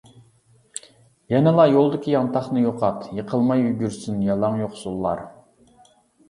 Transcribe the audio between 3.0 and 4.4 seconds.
يىقىلماي يۈگۈرسۇن